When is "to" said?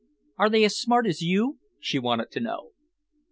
2.31-2.39